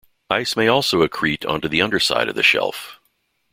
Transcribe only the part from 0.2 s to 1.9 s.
Ice may also accrete onto the